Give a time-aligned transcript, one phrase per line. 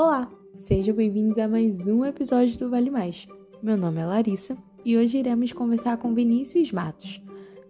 [0.00, 3.26] Olá, sejam bem-vindos a mais um episódio do Vale Mais.
[3.60, 7.20] Meu nome é Larissa e hoje iremos conversar com Vinícius Matos,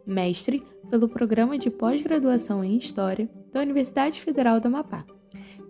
[0.06, 5.06] mestre pelo Programa de Pós-Graduação em História da Universidade Federal do Amapá,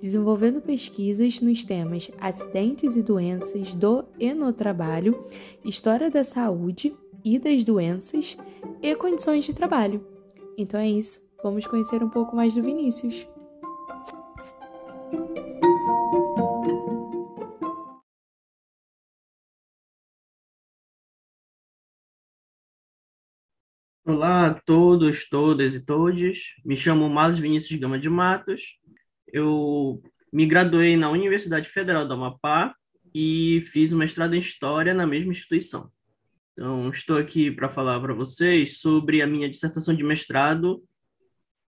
[0.02, 5.16] desenvolvendo pesquisas nos temas acidentes e doenças do e no trabalho,
[5.65, 6.93] história da saúde
[7.25, 8.37] e das doenças
[8.83, 10.05] e condições de trabalho.
[10.59, 13.29] Então é isso, vamos conhecer um pouco mais do Vinícius.
[24.09, 26.55] Olá a todos, todas e todes.
[26.65, 28.79] Me chamo Marlos Vinícius Gama de Matos.
[29.30, 32.75] Eu me graduei na Universidade Federal do Amapá
[33.15, 35.93] e fiz uma mestrado em História na mesma instituição.
[36.55, 40.83] Então, estou aqui para falar para vocês sobre a minha dissertação de mestrado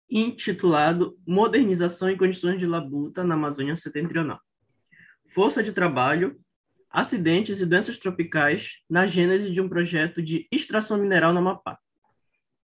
[0.07, 4.39] intitulado Modernização e Condições de Labuta na Amazônia Setentrional.
[5.33, 6.39] Força de trabalho,
[6.87, 11.79] acidentes e doenças tropicais na gênese de um projeto de extração mineral no Amapá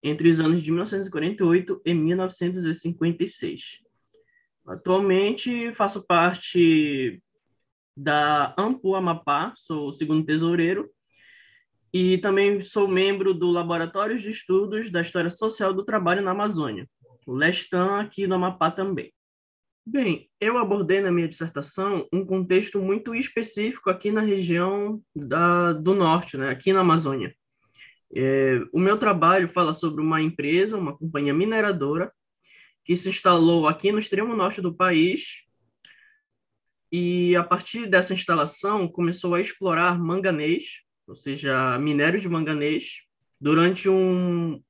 [0.03, 3.83] entre os anos de 1948 e 1956.
[4.67, 7.23] Atualmente faço parte
[7.97, 10.91] da Ampu Amapá, sou o segundo tesoureiro,
[11.93, 16.87] e também sou membro do Laboratório de Estudos da História Social do Trabalho na Amazônia,
[17.27, 19.13] o LESTAN, aqui no Amapá também.
[19.89, 25.95] Bem, eu abordei na minha dissertação um contexto muito específico aqui na região da, do
[25.95, 27.33] norte, né, aqui na Amazônia.
[28.15, 32.13] É, o meu trabalho fala sobre uma empresa, uma companhia mineradora,
[32.85, 35.43] que se instalou aqui no extremo norte do país
[36.91, 43.03] e, a partir dessa instalação, começou a explorar manganês, ou seja, minério de manganês,
[43.41, 44.63] durante um,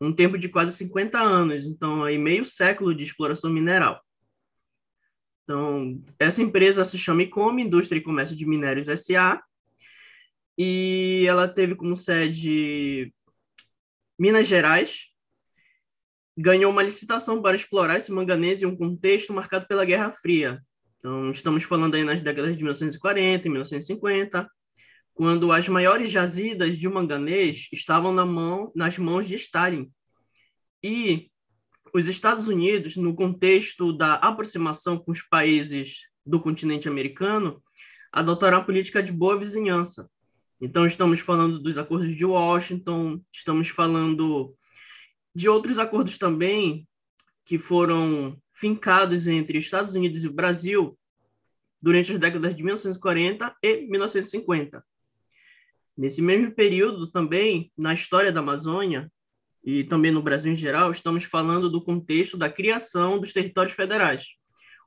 [0.00, 4.00] um tempo de quase 50 anos, então, aí meio século de exploração mineral.
[5.42, 9.42] Então, essa empresa se chama ICOM, Indústria e Comércio de Minérios S.A.,
[10.56, 13.12] e ela teve como sede
[14.18, 15.06] Minas Gerais.
[16.36, 20.60] Ganhou uma licitação para explorar esse manganês em um contexto marcado pela Guerra Fria.
[20.98, 24.50] Então, estamos falando aí nas décadas de 1940 e 1950,
[25.14, 29.90] quando as maiores jazidas de manganês estavam na mão, nas mãos de Stalin.
[30.82, 31.30] E
[31.94, 37.62] os Estados Unidos, no contexto da aproximação com os países do continente americano,
[38.12, 40.08] adotaram a política de boa vizinhança,
[40.60, 44.54] então, estamos falando dos acordos de Washington, estamos falando
[45.34, 46.86] de outros acordos também
[47.46, 50.98] que foram fincados entre Estados Unidos e Brasil
[51.80, 54.84] durante as décadas de 1940 e 1950.
[55.96, 59.10] Nesse mesmo período, também, na história da Amazônia,
[59.64, 64.26] e também no Brasil em geral, estamos falando do contexto da criação dos territórios federais.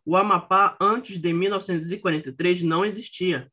[0.05, 3.51] O Amapá, antes de 1943, não existia.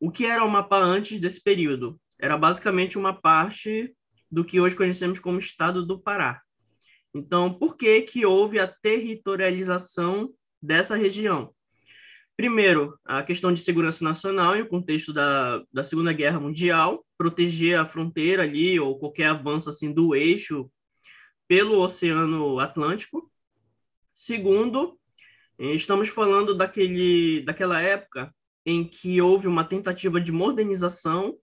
[0.00, 2.00] O que era o mapa antes desse período?
[2.18, 3.94] Era basicamente uma parte
[4.30, 6.42] do que hoje conhecemos como Estado do Pará.
[7.14, 11.54] Então, por que, que houve a territorialização dessa região?
[12.36, 17.78] Primeiro, a questão de segurança nacional, em o contexto da, da Segunda Guerra Mundial, proteger
[17.78, 20.68] a fronteira ali, ou qualquer avanço assim do eixo
[21.46, 23.30] pelo Oceano Atlântico.
[24.12, 24.98] Segundo,
[25.58, 31.36] estamos falando daquele, daquela época em que houve uma tentativa de modernização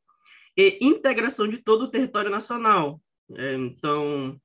[0.58, 3.02] e integração de todo o território nacional.
[3.34, 4.40] É, então,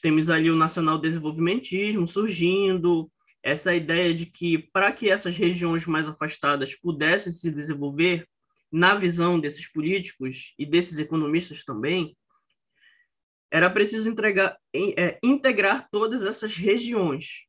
[0.00, 3.10] temos ali o nacional desenvolvimentismo surgindo,
[3.42, 8.26] essa ideia de que para que essas regiões mais afastadas pudessem se desenvolver,
[8.70, 12.16] na visão desses políticos e desses economistas também,
[13.50, 17.45] era preciso entregar, é, integrar todas essas regiões.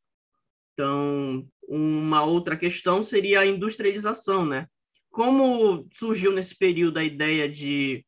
[0.78, 4.68] Então, uma outra questão seria a industrialização, né?
[5.10, 8.06] Como surgiu nesse período a ideia de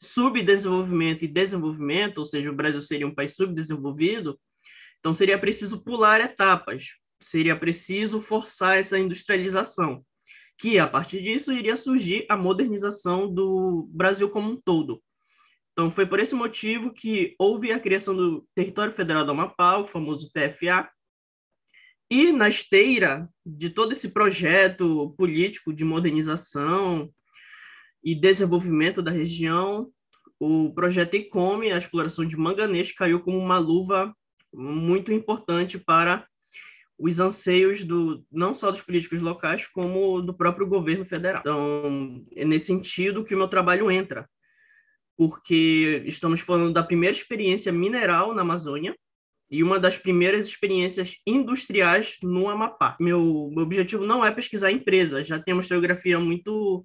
[0.00, 4.38] subdesenvolvimento e desenvolvimento, ou seja, o Brasil seria um país subdesenvolvido,
[5.00, 6.90] então seria preciso pular etapas,
[7.20, 10.04] seria preciso forçar essa industrialização,
[10.56, 15.02] que a partir disso iria surgir a modernização do Brasil como um todo.
[15.72, 19.86] Então foi por esse motivo que houve a criação do Território Federal do Amapá, o
[19.88, 20.88] famoso TFA,
[22.10, 27.10] e na esteira de todo esse projeto político de modernização
[28.02, 29.90] e desenvolvimento da região,
[30.38, 34.14] o projeto ICOME, a exploração de manganês, caiu como uma luva
[34.52, 36.26] muito importante para
[36.98, 41.40] os anseios do não só dos políticos locais, como do próprio governo federal.
[41.40, 44.28] Então, é nesse sentido que o meu trabalho entra,
[45.16, 48.96] porque estamos falando da primeira experiência mineral na Amazônia,
[49.50, 52.96] e uma das primeiras experiências industriais no Amapá.
[53.00, 56.84] Meu, meu objetivo não é pesquisar empresas, já tem uma historiografia muito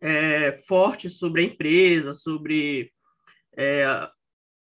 [0.00, 2.90] é, forte sobre a empresa, sobre
[3.56, 3.84] é,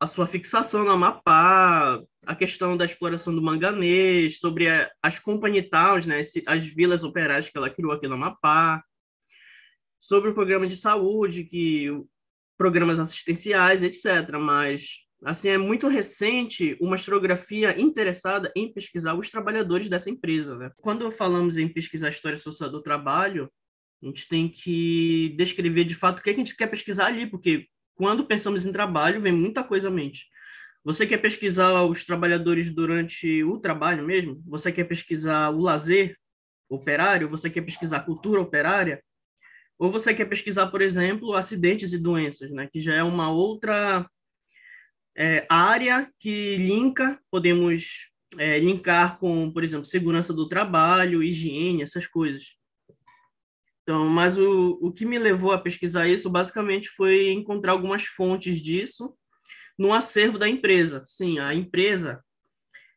[0.00, 5.62] a sua fixação no Amapá, a questão da exploração do manganês, sobre a, as company
[5.62, 8.82] towns, né, as vilas operárias que ela criou aqui no Amapá,
[10.00, 11.90] sobre o programa de saúde, que
[12.56, 14.38] programas assistenciais, etc.
[14.38, 20.56] Mas assim é muito recente uma historiografia interessada em pesquisar os trabalhadores dessa empresa.
[20.56, 20.70] Né?
[20.76, 23.50] Quando falamos em pesquisar a história social do trabalho,
[24.02, 27.26] a gente tem que descrever de fato o que, que a gente quer pesquisar ali,
[27.26, 30.26] porque quando pensamos em trabalho vem muita coisa à mente.
[30.84, 34.42] Você quer pesquisar os trabalhadores durante o trabalho mesmo?
[34.46, 36.14] Você quer pesquisar o lazer
[36.68, 37.30] operário?
[37.30, 39.02] Você quer pesquisar a cultura operária?
[39.78, 42.68] Ou você quer pesquisar, por exemplo, acidentes e doenças, né?
[42.70, 44.06] que já é uma outra
[45.16, 52.06] é, área que linka, podemos é, linkar com, por exemplo, segurança do trabalho, higiene, essas
[52.06, 52.56] coisas.
[53.82, 58.61] Então, mas o, o que me levou a pesquisar isso, basicamente, foi encontrar algumas fontes
[58.61, 59.14] disso
[59.78, 61.05] no acervo da empresa.
[61.06, 62.25] Sim, a empresa,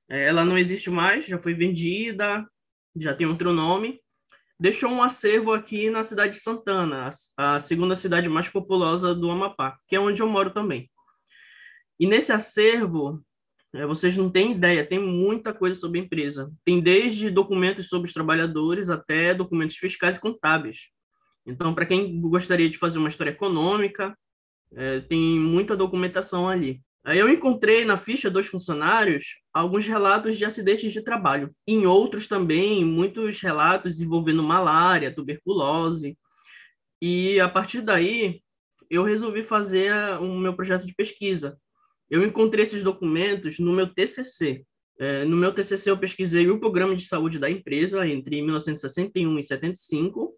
[0.09, 2.47] é, ela não existe mais, já foi vendida,
[2.95, 3.99] já tem outro nome,
[4.59, 9.77] deixou um acervo aqui na cidade de Santana, a segunda cidade mais populosa do Amapá,
[9.87, 10.89] que é onde eu moro também.
[11.99, 13.23] E nesse acervo,
[13.73, 16.51] é, vocês não têm ideia, tem muita coisa sobre a empresa.
[16.63, 20.89] Tem desde documentos sobre os trabalhadores até documentos fiscais e contábeis.
[21.45, 24.17] Então, para quem gostaria de fazer uma história econômica,
[24.73, 26.81] é, tem muita documentação ali.
[27.05, 31.55] Aí eu encontrei na ficha dos funcionários alguns relatos de acidentes de trabalho.
[31.65, 36.17] Em outros também, muitos relatos envolvendo malária, tuberculose.
[37.01, 38.41] E a partir daí,
[38.89, 41.57] eu resolvi fazer o meu projeto de pesquisa,
[42.09, 44.63] eu encontrei esses documentos no meu TCC.
[44.99, 49.43] É, no meu TCC, eu pesquisei o programa de saúde da empresa entre 1961 e
[49.43, 50.33] 75.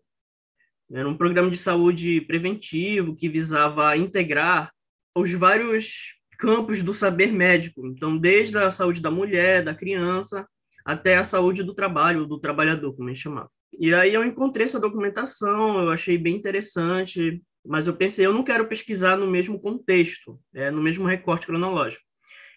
[0.92, 4.72] Era um programa de saúde preventivo que visava integrar
[5.16, 7.86] os vários campos do saber médico.
[7.88, 10.48] Então, desde a saúde da mulher, da criança,
[10.84, 13.50] até a saúde do trabalho, do trabalhador, como a gente chamava.
[13.78, 18.44] E aí eu encontrei essa documentação, eu achei bem interessante, mas eu pensei, eu não
[18.44, 22.04] quero pesquisar no mesmo contexto, é, no mesmo recorte cronológico.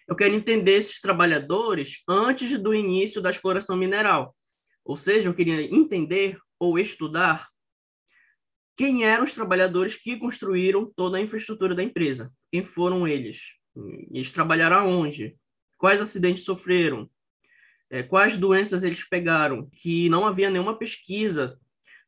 [0.09, 4.35] Eu quero entender esses trabalhadores antes do início da exploração mineral.
[4.85, 7.49] Ou seja, eu queria entender ou estudar
[8.77, 12.33] quem eram os trabalhadores que construíram toda a infraestrutura da empresa.
[12.51, 13.41] Quem foram eles?
[14.11, 15.37] Eles trabalharam aonde?
[15.79, 17.09] Quais acidentes sofreram?
[17.91, 19.69] É, quais doenças eles pegaram?
[19.71, 21.59] Que não havia nenhuma pesquisa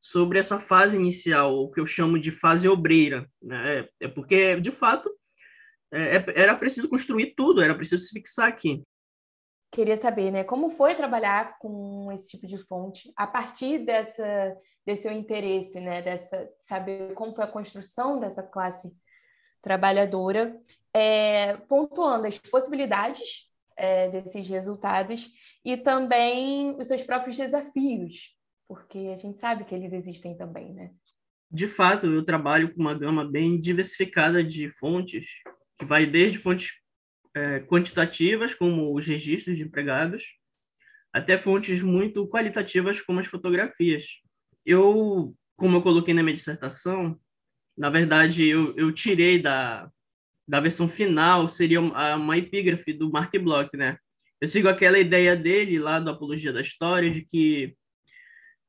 [0.05, 3.27] sobre essa fase inicial, o que eu chamo de fase obreira.
[3.41, 3.89] Né?
[3.99, 5.11] É porque, de fato,
[5.91, 8.83] é, é, era preciso construir tudo, era preciso se fixar aqui.
[9.73, 14.55] Queria saber, né, como foi trabalhar com esse tipo de fonte a partir dessa
[14.87, 18.95] desse seu interesse, né, dessa saber como foi a construção dessa classe
[19.63, 20.55] trabalhadora,
[20.93, 25.31] é, pontuando as possibilidades é, desses resultados
[25.65, 28.34] e também os seus próprios desafios
[28.69, 30.91] porque a gente sabe que eles existem também, né?
[31.51, 35.27] De fato, eu trabalho com uma gama bem diversificada de fontes,
[35.79, 36.73] que vai desde fontes
[37.35, 40.25] é, quantitativas, como os registros de empregados,
[41.13, 44.21] até fontes muito qualitativas, como as fotografias.
[44.67, 47.19] Eu, como eu coloquei na minha dissertação,
[47.77, 49.89] na verdade, eu, eu tirei da,
[50.47, 53.99] da versão final, seria uma, uma epígrafe do Mark Bloch, né?
[54.41, 57.77] Eu sigo aquela ideia dele lá do Apologia da História, de que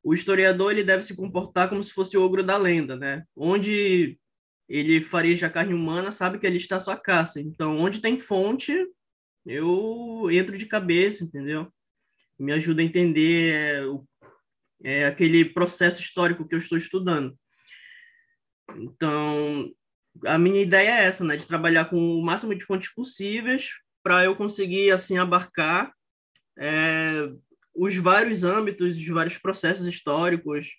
[0.05, 3.25] o historiador ele deve se comportar como se fosse o ogro da lenda, né?
[3.35, 4.19] Onde
[4.69, 7.41] ele fareja a carne humana, sabe que ali está a sua caça.
[7.41, 8.71] Então, onde tem fonte,
[9.43, 11.73] eu entro de cabeça, entendeu?
[12.37, 13.55] Me ajuda a entender
[14.83, 17.35] é, é, aquele processo histórico que eu estou estudando.
[18.75, 19.73] Então,
[20.23, 21.35] a minha ideia é essa, né?
[21.35, 23.71] De trabalhar com o máximo de fontes possíveis
[24.03, 25.91] para eu conseguir, assim, abarcar
[26.59, 27.27] é,
[27.75, 30.75] os vários âmbitos, os vários processos históricos,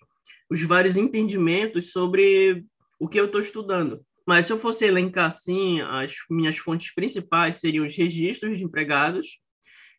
[0.49, 2.65] os vários entendimentos sobre
[2.99, 4.01] o que eu estou estudando.
[4.25, 9.39] Mas se eu fosse elencar assim, as minhas fontes principais seriam os registros de empregados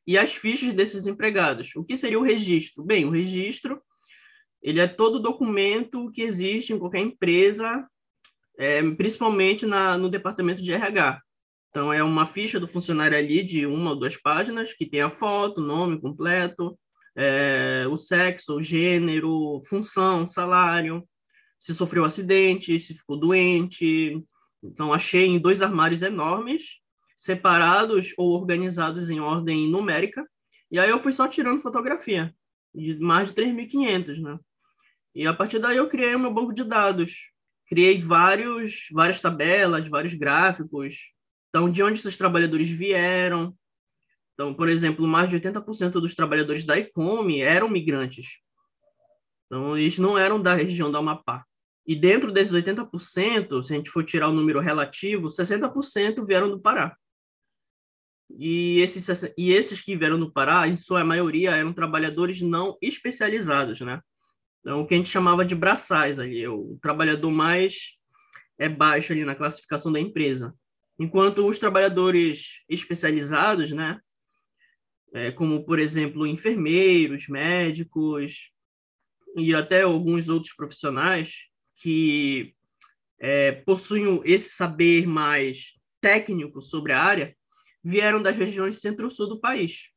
[0.07, 1.75] e as fichas desses empregados.
[1.77, 2.85] O que seria o registro?
[2.85, 3.81] Bem, o registro
[4.63, 7.87] ele é todo documento que existe em qualquer empresa,
[8.59, 11.23] é, principalmente na, no departamento de RH.
[11.71, 15.11] Então, é uma ficha do funcionário ali de uma ou duas páginas, que tem a
[15.11, 16.79] foto, nome completo,
[17.21, 21.05] é, o sexo, o gênero, função, salário,
[21.59, 24.25] se sofreu acidente, se ficou doente.
[24.63, 26.79] Então, achei em dois armários enormes,
[27.17, 30.25] separados ou organizados em ordem numérica.
[30.71, 32.33] E aí eu fui só tirando fotografia,
[32.73, 34.39] de mais de 3.500, né?
[35.13, 37.17] E a partir daí eu criei o meu banco de dados.
[37.67, 40.99] Criei vários, várias tabelas, vários gráficos.
[41.49, 43.57] Então, de onde esses trabalhadores vieram.
[44.39, 48.39] Então, por exemplo, mais de 80% dos trabalhadores da ICOME eram migrantes.
[49.47, 51.45] Então, eles não eram da região do Amapá.
[51.85, 56.61] E dentro desses 80%, se a gente for tirar o número relativo, 60% vieram do
[56.61, 56.97] Pará.
[58.31, 63.81] E esses, e esses que vieram do Pará, em sua maioria, eram trabalhadores não especializados,
[63.81, 64.01] né?
[64.61, 67.97] Então, o que a gente chamava de braçais ali, o trabalhador mais
[68.57, 70.55] é baixo ali na classificação da empresa.
[70.97, 74.01] Enquanto os trabalhadores especializados, né,
[75.13, 78.51] é, como, por exemplo, enfermeiros, médicos
[79.37, 81.47] e até alguns outros profissionais
[81.77, 82.55] que
[83.21, 87.37] é, possuem esse saber mais técnico sobre a área,
[87.83, 89.89] vieram das regiões centro-sul do país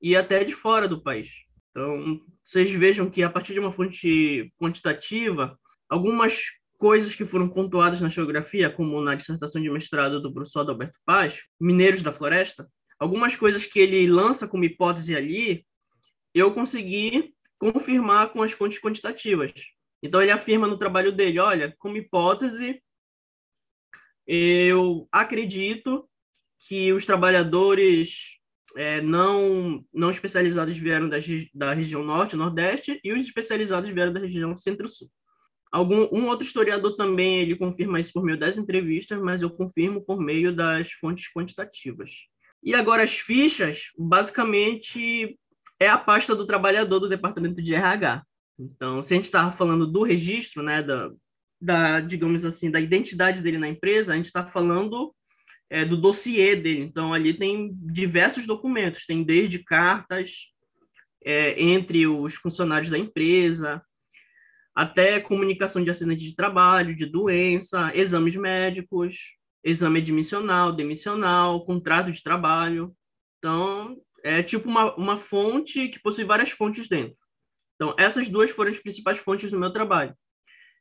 [0.00, 1.30] e até de fora do país.
[1.70, 5.58] Então, vocês vejam que a partir de uma fonte quantitativa,
[5.88, 6.40] algumas
[6.76, 11.42] coisas que foram pontuadas na geografia, como na dissertação de mestrado do professor Adalberto Paz,
[11.60, 15.64] Mineiros da Floresta, algumas coisas que ele lança como hipótese ali,
[16.34, 19.52] eu consegui confirmar com as fontes quantitativas.
[20.02, 22.82] Então ele afirma no trabalho dele, olha, como hipótese,
[24.26, 26.08] eu acredito
[26.60, 28.38] que os trabalhadores
[28.76, 31.16] é, não, não especializados vieram da,
[31.54, 35.08] da região norte nordeste e os especializados vieram da região centro-sul.
[35.70, 40.02] Algum um outro historiador também ele confirma isso por meio das entrevistas, mas eu confirmo
[40.02, 42.10] por meio das fontes quantitativas.
[42.62, 45.38] E agora as fichas, basicamente
[45.80, 48.22] é a pasta do trabalhador do departamento de RH.
[48.58, 51.10] Então, se a gente estava falando do registro, né, da,
[51.60, 55.14] da, digamos assim, da identidade dele na empresa, a gente está falando
[55.70, 56.82] é, do dossiê dele.
[56.82, 60.48] Então, ali tem diversos documentos, tem desde cartas
[61.24, 63.82] é, entre os funcionários da empresa,
[64.74, 69.16] até comunicação de acidente de trabalho, de doença, exames médicos,
[69.64, 72.94] exame admissional, demissional, contrato de trabalho.
[73.38, 77.16] Então, é tipo uma, uma fonte que possui várias fontes dentro.
[77.74, 80.14] Então, essas duas foram as principais fontes do meu trabalho.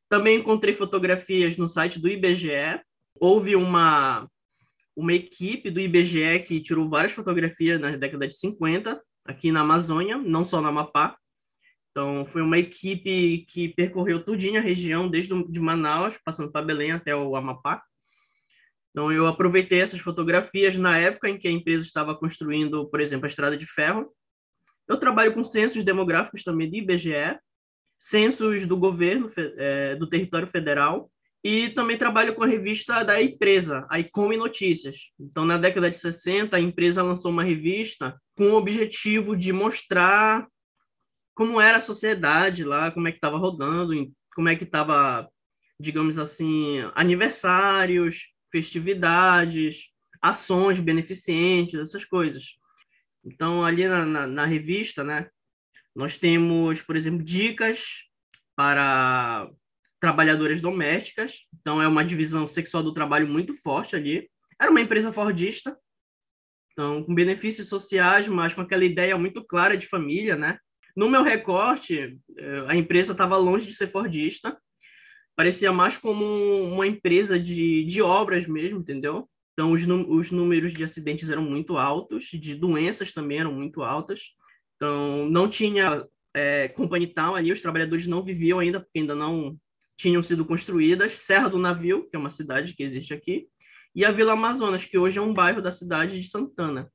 [0.10, 2.82] Também encontrei fotografias no site do IBGE.
[3.20, 4.28] Houve uma
[4.96, 10.18] uma equipe do IBGE que tirou várias fotografias na década de 50 aqui na Amazônia,
[10.18, 11.16] não só no Amapá.
[11.92, 16.92] Então, foi uma equipe que percorreu tudinho a região, desde de Manaus, passando para Belém
[16.92, 17.84] até o Amapá.
[18.98, 23.26] Então, eu aproveitei essas fotografias na época em que a empresa estava construindo, por exemplo,
[23.26, 24.12] a estrada de ferro.
[24.88, 27.38] Eu trabalho com censos demográficos também do IBGE,
[28.00, 31.12] censos do governo, é, do território federal,
[31.44, 35.12] e também trabalho com a revista da empresa, a Icome Notícias.
[35.20, 40.48] Então, na década de 60, a empresa lançou uma revista com o objetivo de mostrar
[41.36, 43.94] como era a sociedade lá, como é que estava rodando,
[44.34, 45.30] como é que estava,
[45.80, 52.56] digamos assim, aniversários, festividades, ações beneficentes, essas coisas.
[53.24, 55.30] Então, ali na, na, na revista, né,
[55.96, 58.06] nós temos, por exemplo, dicas
[58.56, 59.48] para
[60.00, 64.28] trabalhadoras domésticas, então é uma divisão sexual do trabalho muito forte ali.
[64.60, 65.78] Era uma empresa fordista,
[66.72, 70.58] então com benefícios sociais, mas com aquela ideia muito clara de família, né?
[70.96, 74.58] No meu recorte, eh, a empresa estava longe de ser fordista,
[75.38, 76.26] parecia mais como
[76.64, 79.30] uma empresa de, de obras mesmo, entendeu?
[79.54, 84.34] Então os, os números de acidentes eram muito altos, de doenças também eram muito altas.
[84.76, 86.04] Então não tinha
[86.36, 89.56] é, company town ali, os trabalhadores não viviam ainda, porque ainda não
[89.96, 93.48] tinham sido construídas Serra do Navio, que é uma cidade que existe aqui,
[93.94, 96.92] e a Vila Amazonas, que hoje é um bairro da cidade de Santana.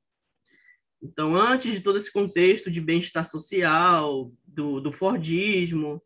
[1.01, 6.01] Então, antes de todo esse contexto de bem-estar social, do, do Fordismo,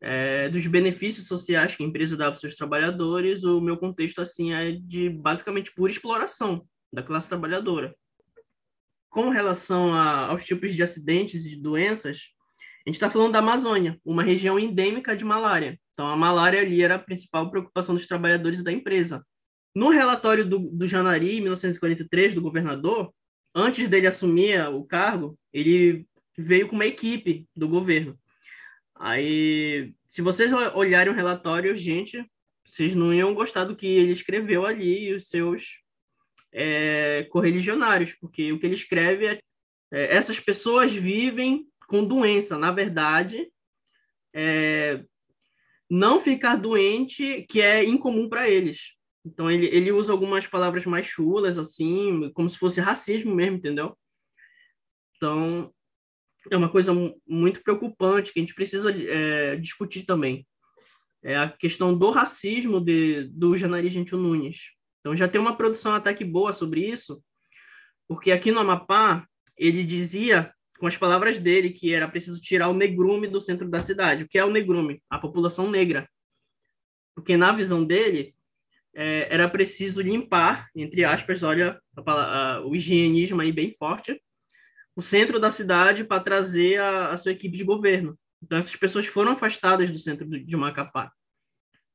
[0.00, 4.20] é, dos benefícios sociais que a empresa dá para os seus trabalhadores, o meu contexto
[4.20, 7.94] assim é de basicamente pura exploração da classe trabalhadora.
[9.10, 12.30] Com relação a, aos tipos de acidentes e de doenças,
[12.86, 15.78] a gente está falando da Amazônia, uma região endêmica de malária.
[15.92, 19.24] Então, a malária ali era a principal preocupação dos trabalhadores da empresa.
[19.74, 23.12] No relatório do, do Janari, em 1943, do governador,
[23.54, 28.18] antes dele assumir o cargo, ele veio com uma equipe do governo.
[29.02, 32.22] Aí, se vocês olharem o relatório, gente,
[32.66, 35.80] vocês não iam gostar do que ele escreveu ali e os seus
[36.52, 39.40] é, correligionários, porque o que ele escreve é,
[39.90, 42.58] é essas pessoas vivem com doença.
[42.58, 43.50] Na verdade,
[44.34, 45.02] é,
[45.88, 48.94] não ficar doente, que é incomum para eles.
[49.24, 53.96] Então ele, ele usa algumas palavras mais chulas, assim, como se fosse racismo mesmo, entendeu?
[55.16, 55.72] Então
[56.50, 56.92] é uma coisa
[57.26, 60.46] muito preocupante que a gente precisa é, discutir também.
[61.22, 64.70] É a questão do racismo de, do Janari Gentil Nunes.
[65.00, 67.22] Então já tem uma produção até que boa sobre isso,
[68.08, 72.74] porque aqui no Amapá ele dizia com as palavras dele que era preciso tirar o
[72.74, 74.24] negrume do centro da cidade.
[74.24, 75.02] O que é o negrume?
[75.10, 76.08] A população negra.
[77.14, 78.34] Porque na visão dele
[78.94, 84.20] é, era preciso limpar, entre aspas, olha a, a, o higienismo aí bem forte,
[85.00, 88.18] o centro da cidade para trazer a, a, sua equipe de governo.
[88.42, 91.10] Então essas pessoas foram afastadas do centro de Macapá.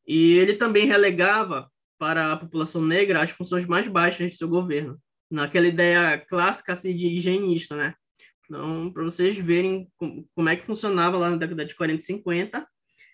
[0.07, 1.69] E ele também relegava
[1.99, 6.95] para a população negra as funções mais baixas de seu governo, naquela ideia clássica assim,
[6.95, 7.93] de higienista, né?
[8.45, 12.67] Então, para vocês verem como é que funcionava lá na década de 40 e 50,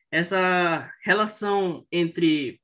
[0.10, 2.62] essa relação entre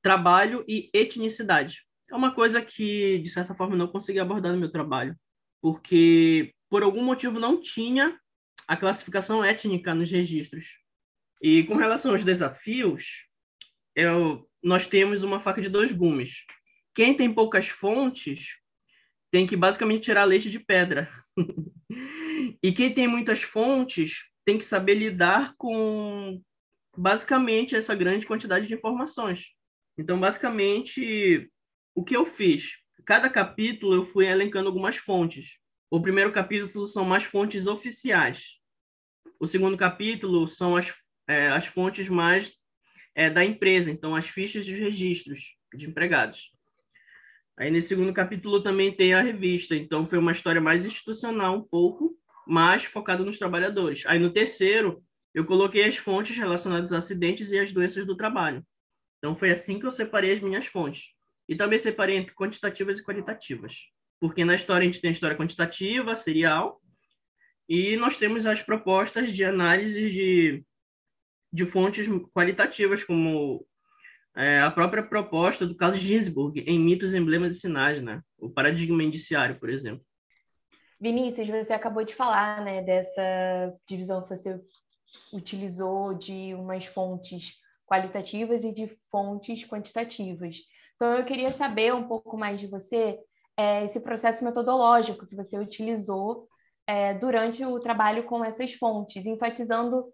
[0.00, 1.84] trabalho e etnicidade.
[2.08, 5.16] É uma coisa que, de certa forma, não consegui abordar no meu trabalho,
[5.60, 8.18] porque, por algum motivo, não tinha
[8.66, 10.78] a classificação étnica nos registros.
[11.42, 13.26] E com relação aos desafios,
[13.94, 16.44] eu, nós temos uma faca de dois gumes.
[16.94, 18.60] Quem tem poucas fontes
[19.30, 21.10] tem que basicamente tirar leite de pedra.
[22.62, 26.40] e quem tem muitas fontes tem que saber lidar com
[26.96, 29.48] basicamente essa grande quantidade de informações.
[29.98, 31.50] Então, basicamente,
[31.94, 32.78] o que eu fiz?
[33.04, 35.58] Cada capítulo eu fui elencando algumas fontes.
[35.90, 38.60] O primeiro capítulo são mais fontes oficiais.
[39.40, 40.94] O segundo capítulo são as,
[41.26, 42.52] é, as fontes mais
[43.12, 46.52] é, da empresa, então as fichas de registros de empregados.
[47.58, 51.62] Aí nesse segundo capítulo também tem a revista, então foi uma história mais institucional um
[51.62, 52.16] pouco,
[52.46, 54.06] mais focada nos trabalhadores.
[54.06, 55.02] Aí no terceiro
[55.34, 58.64] eu coloquei as fontes relacionadas a acidentes e as doenças do trabalho.
[59.18, 61.14] Então foi assim que eu separei as minhas fontes.
[61.48, 63.90] E também separei entre quantitativas e qualitativas.
[64.20, 66.80] Porque na história a gente tem a história quantitativa, serial,
[67.68, 70.64] e nós temos as propostas de análise de,
[71.52, 73.66] de fontes qualitativas, como
[74.36, 78.22] é, a própria proposta do Carlos Ginsburg em Mitos, Emblemas e Sinais, né?
[78.38, 80.04] o paradigma indiciário, por exemplo.
[81.00, 84.60] Vinícius, você acabou de falar né, dessa divisão que você
[85.32, 90.58] utilizou de umas fontes qualitativas e de fontes quantitativas.
[90.94, 93.18] Então, eu queria saber um pouco mais de você,
[93.60, 96.48] é, esse processo metodológico que você utilizou
[96.86, 100.06] é, durante o trabalho com essas fontes, enfatizando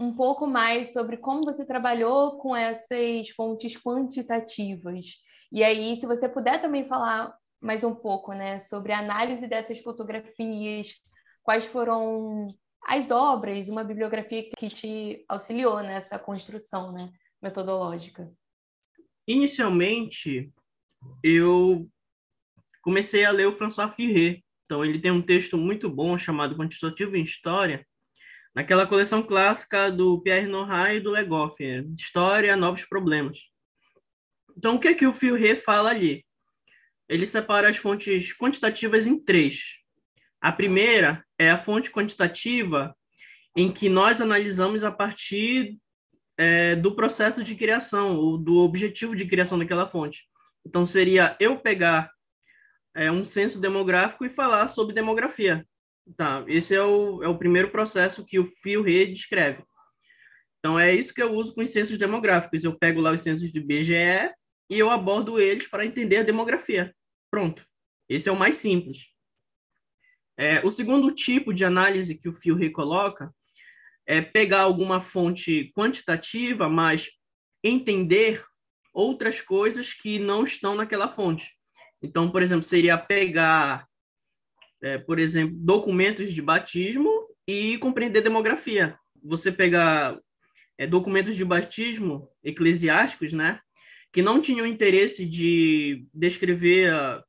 [0.00, 5.22] um pouco mais sobre como você trabalhou com essas fontes quantitativas.
[5.52, 9.78] E aí, se você puder também falar mais um pouco, né, sobre a análise dessas
[9.80, 10.94] fotografias,
[11.42, 12.46] quais foram
[12.86, 17.12] as obras, uma bibliografia que te auxiliou nessa construção né,
[17.42, 18.32] metodológica?
[19.28, 20.50] Inicialmente,
[21.22, 21.86] eu
[22.80, 24.42] comecei a ler o François Furet.
[24.64, 27.84] Então, ele tem um texto muito bom chamado Quantitativo em História,
[28.54, 31.62] naquela coleção clássica do Pierre Nora e do Legoff,
[31.98, 33.38] História, Novos Problemas.
[34.56, 36.24] Então, o que é que o Furet fala ali?
[37.08, 39.80] Ele separa as fontes quantitativas em três.
[40.40, 42.94] A primeira é a fonte quantitativa,
[43.56, 45.76] em que nós analisamos a partir
[46.38, 50.24] é, do processo de criação, ou do objetivo de criação daquela fonte.
[50.64, 52.10] Então, seria eu pegar
[52.94, 55.66] é, um censo demográfico e falar sobre demografia.
[56.16, 59.62] Tá, esse é o, é o primeiro processo que o Fio Rede descreve.
[60.58, 62.64] Então, é isso que eu uso com os censos demográficos.
[62.64, 64.30] Eu pego lá os censos do IBGE
[64.68, 66.94] e eu abordo eles para entender a demografia.
[67.30, 67.64] Pronto.
[68.08, 69.06] Esse é o mais simples.
[70.36, 73.32] É, o segundo tipo de análise que o Fio recoloca
[74.06, 77.08] é pegar alguma fonte quantitativa, mas
[77.62, 78.44] entender
[78.92, 81.56] outras coisas que não estão naquela fonte.
[82.02, 83.86] Então, por exemplo, seria pegar,
[84.82, 88.98] é, por exemplo, documentos de batismo e compreender demografia.
[89.22, 90.18] Você pegar
[90.78, 93.60] é, documentos de batismo eclesiásticos, né,
[94.12, 97.22] que não tinham interesse de descrever a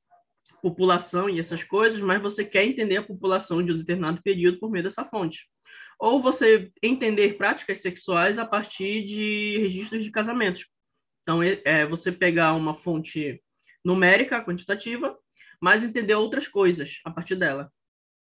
[0.62, 4.71] população e essas coisas, mas você quer entender a população de um determinado período por
[4.71, 5.47] meio dessa fonte.
[5.99, 10.65] Ou você entender práticas sexuais a partir de registros de casamentos.
[11.23, 13.41] Então, é, é você pegar uma fonte
[13.84, 15.17] numérica, quantitativa,
[15.60, 17.72] mas entender outras coisas a partir dela.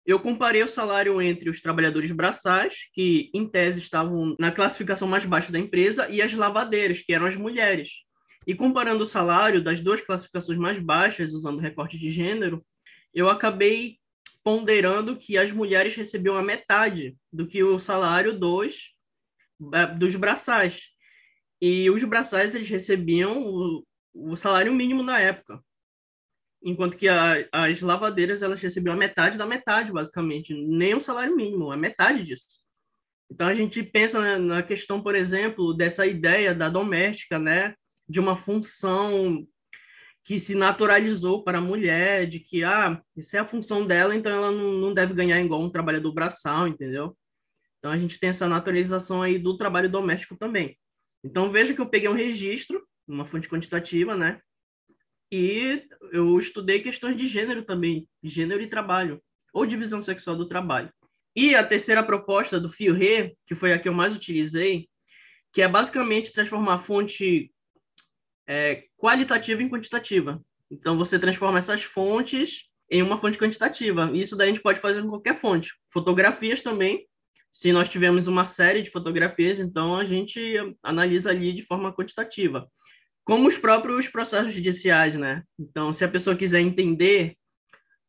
[0.05, 5.25] Eu comparei o salário entre os trabalhadores braçais, que em tese estavam na classificação mais
[5.25, 7.89] baixa da empresa, e as lavadeiras, que eram as mulheres.
[8.45, 12.63] E comparando o salário das duas classificações mais baixas, usando recorte de gênero,
[13.13, 13.97] eu acabei
[14.43, 18.93] ponderando que as mulheres recebiam a metade do que o salário dos,
[19.97, 20.81] dos braçais.
[21.61, 23.81] E os braçais eles recebiam
[24.13, 25.63] o salário mínimo na época.
[26.61, 31.35] Enquanto que a, as lavadeiras elas recebiam a metade da metade, basicamente, nem um salário
[31.35, 32.63] mínimo, a metade disso.
[33.29, 37.75] Então a gente pensa né, na questão, por exemplo, dessa ideia da doméstica, né,
[38.07, 39.45] de uma função
[40.23, 44.31] que se naturalizou para a mulher, de que, ah, isso é a função dela, então
[44.31, 47.17] ela não, não deve ganhar igual um trabalhador braçal, entendeu?
[47.79, 50.77] Então a gente tem essa naturalização aí do trabalho doméstico também.
[51.23, 54.39] Então veja que eu peguei um registro, uma fonte quantitativa, né?
[55.31, 59.21] E eu estudei questões de gênero também, gênero e trabalho,
[59.53, 60.91] ou divisão sexual do trabalho.
[61.35, 64.87] E a terceira proposta do Fio Re, que foi a que eu mais utilizei,
[65.51, 67.51] que é basicamente transformar a fonte
[68.47, 70.39] é, qualitativa em quantitativa.
[70.69, 74.11] Então, você transforma essas fontes em uma fonte quantitativa.
[74.13, 75.73] Isso daí a gente pode fazer com qualquer fonte.
[75.91, 77.07] Fotografias também.
[77.51, 80.39] Se nós tivermos uma série de fotografias, então a gente
[80.81, 82.67] analisa ali de forma quantitativa.
[83.25, 85.43] Como os próprios processos judiciais, né?
[85.57, 87.37] Então, se a pessoa quiser entender,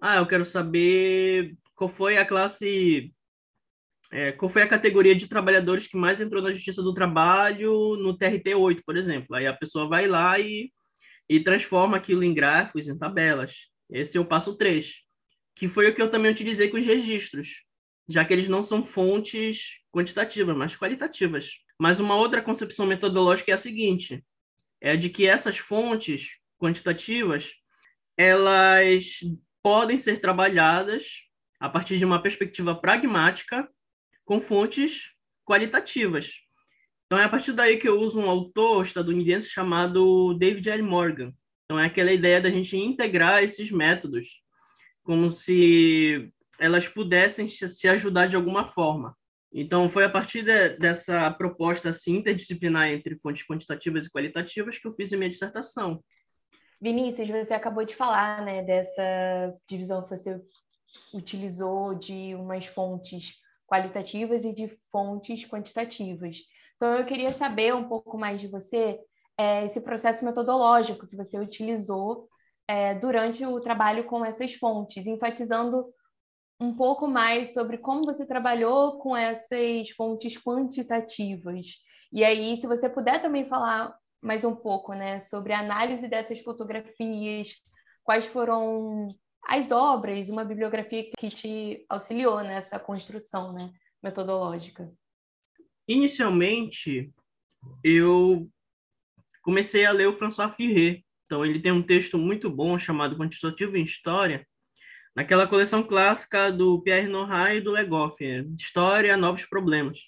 [0.00, 3.12] ah, eu quero saber qual foi a classe
[4.14, 8.16] é, qual foi a categoria de trabalhadores que mais entrou na Justiça do Trabalho no
[8.16, 9.34] TRT 8, por exemplo.
[9.34, 10.70] Aí a pessoa vai lá e,
[11.28, 13.68] e transforma aquilo em gráficos, em tabelas.
[13.90, 14.94] Esse é o passo 3,
[15.56, 17.64] que foi o que eu também utilizei com os registros,
[18.08, 21.50] já que eles não são fontes quantitativas, mas qualitativas.
[21.76, 24.22] Mas uma outra concepção metodológica é a seguinte,
[24.84, 27.54] é de que essas fontes quantitativas,
[28.18, 29.20] elas
[29.62, 31.22] podem ser trabalhadas
[31.58, 33.66] a partir de uma perspectiva pragmática
[34.26, 36.34] com fontes qualitativas.
[37.06, 40.82] Então é a partir daí que eu uso um autor estadunidense chamado David L.
[40.82, 41.32] Morgan.
[41.64, 44.42] Então é aquela ideia da gente integrar esses métodos
[45.02, 49.16] como se elas pudessem se ajudar de alguma forma.
[49.56, 54.88] Então foi a partir de, dessa proposta assim, interdisciplinar entre fontes quantitativas e qualitativas que
[54.88, 56.02] eu fiz a minha dissertação.
[56.80, 60.40] Vinícius, você acabou de falar, né, dessa divisão que você
[61.14, 63.36] utilizou de umas fontes
[63.66, 66.38] qualitativas e de fontes quantitativas.
[66.76, 68.98] Então, eu queria saber um pouco mais de você,
[69.38, 72.28] é, esse processo metodológico que você utilizou
[72.68, 75.86] é, durante o trabalho com essas fontes, enfatizando
[76.60, 81.82] um pouco mais sobre como você trabalhou com essas fontes quantitativas.
[82.12, 86.40] E aí, se você puder também falar mais um pouco, né, sobre a análise dessas
[86.40, 87.60] fotografias,
[88.02, 89.08] quais foram
[89.46, 93.70] as obras, uma bibliografia que te auxiliou nessa construção né,
[94.02, 94.90] metodológica?
[95.86, 97.12] Inicialmente,
[97.82, 98.48] eu
[99.42, 101.04] comecei a ler o François Firret.
[101.26, 104.46] Então, ele tem um texto muito bom chamado Quantitativo em História,
[105.14, 108.16] naquela coleção clássica do Pierre Nora e do Legoff,
[108.58, 110.00] História, Novos Problemas.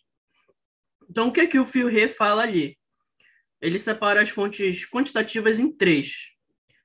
[1.09, 2.77] Então, o que é que o Firret fala ali?
[3.61, 6.33] Ele separa as fontes quantitativas em três.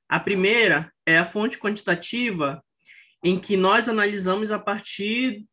[0.07, 2.63] A primeira é a fonte quantitativa,
[3.23, 5.45] em que nós analisamos a partir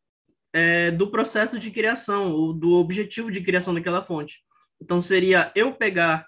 [0.53, 4.41] é, do processo de criação, ou do objetivo de criação daquela fonte.
[4.81, 6.27] Então, seria eu pegar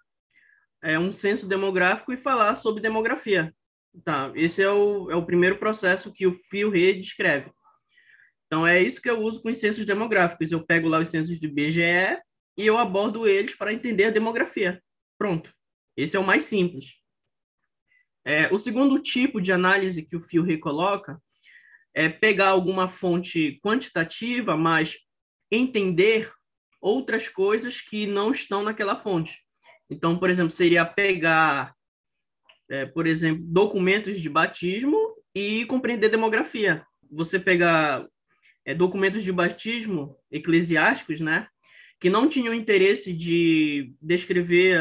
[0.82, 3.54] é, um censo demográfico e falar sobre demografia.
[4.04, 7.52] Tá, esse é o, é o primeiro processo que o Fio Rede descreve.
[8.48, 10.52] Então, é isso que eu uso com os censos demográficos.
[10.52, 12.20] Eu pego lá os censos do IBGE
[12.58, 14.82] e eu abordo eles para entender a demografia.
[15.18, 15.54] Pronto.
[15.96, 16.96] Esse é o mais simples.
[18.26, 21.22] É, o segundo tipo de análise que o Fio recoloca
[21.94, 24.98] é pegar alguma fonte quantitativa, mas
[25.52, 26.32] entender
[26.80, 29.44] outras coisas que não estão naquela fonte.
[29.90, 31.76] Então, por exemplo, seria pegar,
[32.72, 34.98] é, por exemplo, documentos de batismo
[35.36, 36.86] e compreender demografia.
[37.12, 38.08] Você pegar
[38.66, 41.48] é, documentos de batismo eclesiásticos, né,
[42.00, 44.80] que não tinham interesse de descrever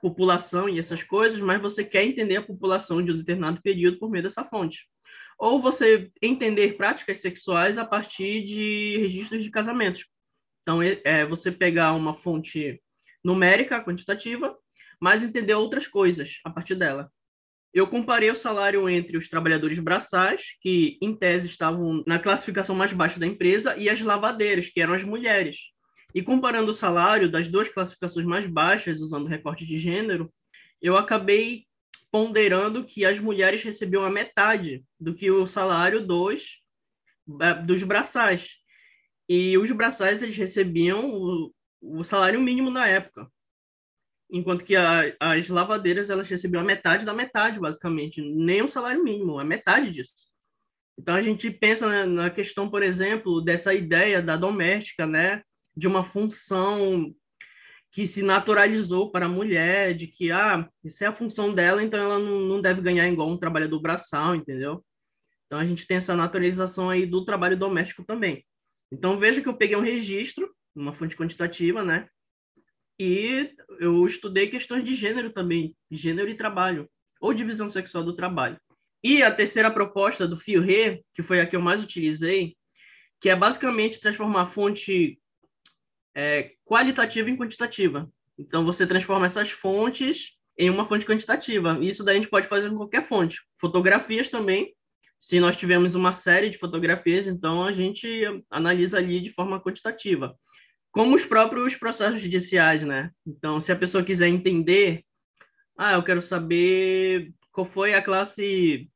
[0.00, 4.10] população e essas coisas, mas você quer entender a população de um determinado período por
[4.10, 4.86] meio dessa fonte.
[5.38, 10.06] Ou você entender práticas sexuais a partir de registros de casamentos.
[10.62, 12.80] Então, é, é você pegar uma fonte
[13.24, 14.56] numérica, quantitativa,
[15.04, 17.12] mas entender outras coisas a partir dela.
[17.74, 22.90] Eu comparei o salário entre os trabalhadores braçais, que em tese estavam na classificação mais
[22.90, 25.58] baixa da empresa, e as lavadeiras, que eram as mulheres,
[26.14, 30.32] e comparando o salário das duas classificações mais baixas, usando recorte de gênero,
[30.80, 31.66] eu acabei
[32.10, 36.62] ponderando que as mulheres recebiam a metade do que o salário dos,
[37.42, 38.52] é, dos braçais.
[39.28, 43.28] E os braçais eles recebiam o, o salário mínimo na época,
[44.30, 49.02] enquanto que a, as lavadeiras elas recebiam a metade da metade, basicamente, nem o salário
[49.02, 50.28] mínimo, a metade disso.
[50.98, 55.42] Então a gente pensa na, na questão, por exemplo, dessa ideia da doméstica, né?
[55.76, 57.14] de uma função
[57.90, 62.00] que se naturalizou para a mulher, de que, ah, isso é a função dela, então
[62.00, 64.84] ela não, não deve ganhar igual um trabalhador braçal, entendeu?
[65.46, 68.44] Então a gente tem essa naturalização aí do trabalho doméstico também.
[68.90, 72.08] Então veja que eu peguei um registro, uma fonte quantitativa, né?
[72.98, 76.88] E eu estudei questões de gênero também, gênero e trabalho,
[77.20, 78.58] ou divisão sexual do trabalho.
[79.02, 82.56] E a terceira proposta do Fio Re, que foi a que eu mais utilizei,
[83.20, 85.18] que é basicamente transformar a fonte
[86.14, 88.10] é, qualitativa em quantitativa.
[88.38, 91.78] Então, você transforma essas fontes em uma fonte quantitativa.
[91.82, 93.40] Isso daí a gente pode fazer com qualquer fonte.
[93.58, 94.74] Fotografias também.
[95.20, 98.06] Se nós tivermos uma série de fotografias, então a gente
[98.50, 100.34] analisa ali de forma quantitativa.
[100.94, 103.10] Como os próprios processos judiciais, né?
[103.26, 105.04] Então, se a pessoa quiser entender,
[105.76, 108.88] ah, eu quero saber qual foi a classe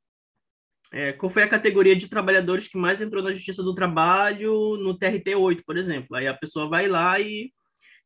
[0.93, 4.97] é, qual foi a categoria de trabalhadores que mais entrou na Justiça do Trabalho no
[4.97, 6.17] TRT 8, por exemplo?
[6.17, 7.53] Aí a pessoa vai lá e,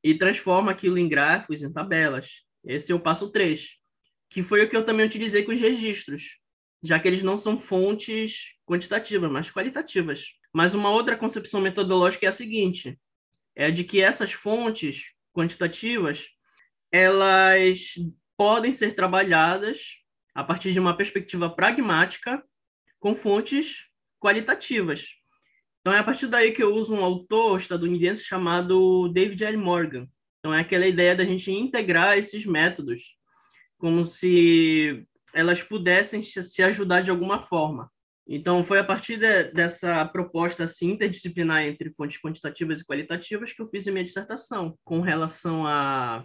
[0.03, 2.31] e transforma aquilo em gráficos, em tabelas.
[2.65, 3.73] Esse é o passo 3,
[4.31, 6.39] que foi o que eu também utilizei com os registros,
[6.83, 10.29] já que eles não são fontes quantitativas, mas qualitativas.
[10.51, 12.99] Mas uma outra concepção metodológica é a seguinte,
[13.55, 16.29] é de que essas fontes quantitativas,
[16.91, 17.95] elas
[18.37, 19.97] podem ser trabalhadas
[20.35, 22.43] a partir de uma perspectiva pragmática
[22.99, 23.87] com fontes
[24.21, 25.07] qualitativas.
[25.81, 29.57] Então é a partir daí que eu uso um autor estadunidense chamado David L.
[29.57, 30.09] Morgan.
[30.39, 33.17] Então é aquela ideia da gente integrar esses métodos
[33.79, 37.91] como se elas pudessem se ajudar de alguma forma.
[38.27, 43.61] Então foi a partir de, dessa proposta assim, interdisciplinar entre fontes quantitativas e qualitativas que
[43.61, 46.25] eu fiz a minha dissertação com relação a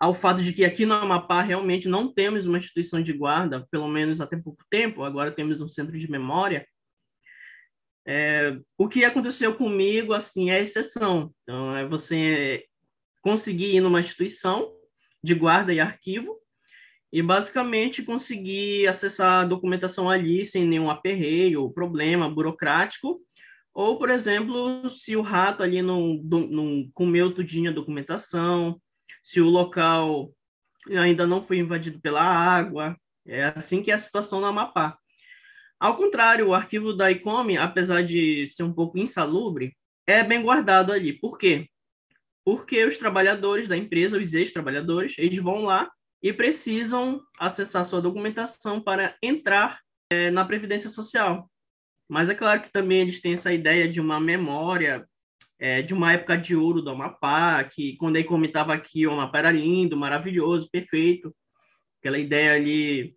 [0.00, 3.88] ao fato de que aqui no Amapá realmente não temos uma instituição de guarda, pelo
[3.88, 6.64] menos até pouco tempo, agora temos um centro de memória.
[8.06, 11.34] É, o que aconteceu comigo, assim, é exceção.
[11.42, 12.64] Então, é você
[13.20, 14.72] conseguir ir numa instituição
[15.22, 16.38] de guarda e arquivo
[17.12, 23.20] e basicamente conseguir acessar a documentação ali sem nenhum aperreio ou problema burocrático,
[23.72, 28.80] ou, por exemplo, se o rato ali não, não comeu tudinho a documentação,
[29.22, 30.32] se o local
[30.90, 32.96] ainda não foi invadido pela água.
[33.26, 34.96] É assim que é a situação no Amapá.
[35.78, 40.92] Ao contrário, o arquivo da ICOME, apesar de ser um pouco insalubre, é bem guardado
[40.92, 41.12] ali.
[41.12, 41.68] Por quê?
[42.44, 45.88] Porque os trabalhadores da empresa, os ex-trabalhadores, eles vão lá
[46.22, 51.48] e precisam acessar sua documentação para entrar é, na Previdência Social.
[52.08, 55.06] Mas é claro que também eles têm essa ideia de uma memória
[55.58, 59.12] é, de uma época de ouro do Amapá, que quando a Icome estava aqui, o
[59.12, 61.34] Amapá era lindo, maravilhoso, perfeito.
[62.00, 63.16] Aquela ideia ali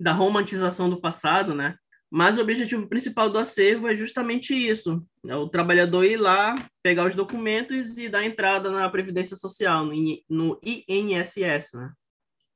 [0.00, 1.76] da romantização do passado, né?
[2.10, 7.06] Mas o objetivo principal do acervo é justamente isso: é o trabalhador ir lá, pegar
[7.06, 9.86] os documentos e dar entrada na Previdência Social,
[10.28, 11.72] no INSS.
[11.74, 11.92] Né?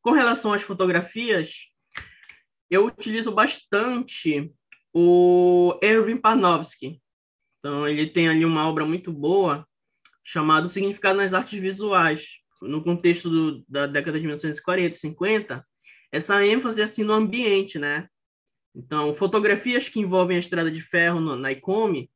[0.09, 1.66] Com relação às fotografias,
[2.71, 4.51] eu utilizo bastante
[4.90, 6.99] o Erwin Panofsky,
[7.59, 9.68] então, ele tem ali uma obra muito boa
[10.25, 12.38] chamada Significado nas Artes Visuais.
[12.62, 15.66] No contexto do, da década de 1940 e 50,
[16.11, 18.09] essa ênfase assim no ambiente, né?
[18.75, 22.11] Então, fotografias que envolvem a estrada de ferro no, na ICOME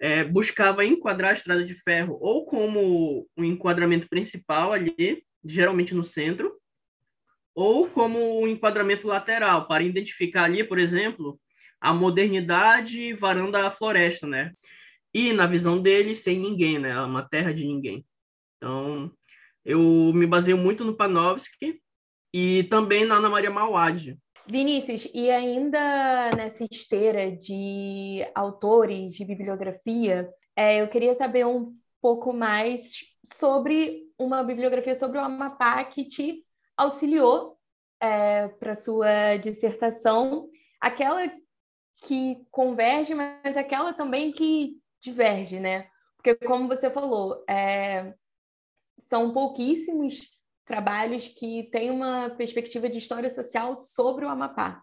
[0.00, 6.02] é, buscava enquadrar a estrada de ferro ou como um enquadramento principal ali, geralmente no
[6.02, 6.60] centro,
[7.54, 11.38] ou como um enquadramento lateral, para identificar ali, por exemplo,
[11.80, 14.52] a modernidade varando a floresta, né?
[15.12, 17.00] E na visão dele, sem ninguém, né?
[17.02, 18.04] Uma terra de ninguém.
[18.56, 19.12] Então,
[19.64, 19.80] eu
[20.14, 21.80] me baseio muito no Panofsky
[22.32, 24.18] e também na Ana Maria Mauad.
[24.46, 32.32] Vinícius, e ainda nessa esteira de autores de bibliografia, é, eu queria saber um pouco
[32.32, 36.44] mais sobre uma bibliografia sobre o Amapá que te
[36.76, 37.58] auxiliou
[38.00, 40.48] é, para sua dissertação,
[40.80, 41.30] aquela
[42.02, 45.88] que converge, mas aquela também que diverge, né?
[46.16, 48.14] Porque, como você falou, é...
[48.98, 50.30] são pouquíssimos
[50.64, 54.82] trabalhos que têm uma perspectiva de história social sobre o Amapá.